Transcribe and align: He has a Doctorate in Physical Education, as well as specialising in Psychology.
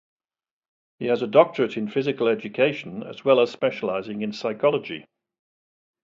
He 0.97 1.05
has 1.05 1.21
a 1.21 1.27
Doctorate 1.27 1.77
in 1.77 1.87
Physical 1.87 2.27
Education, 2.27 3.03
as 3.03 3.23
well 3.23 3.39
as 3.39 3.51
specialising 3.51 4.23
in 4.23 4.33
Psychology. 4.33 5.05